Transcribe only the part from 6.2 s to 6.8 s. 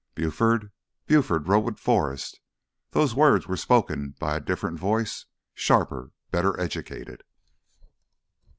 better